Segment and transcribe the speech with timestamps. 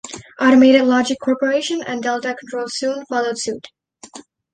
[0.39, 3.67] Automated Logic Corporation and Delta Controls soon followed suit.